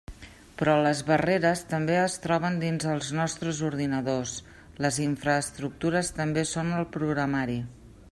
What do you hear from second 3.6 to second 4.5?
ordinadors,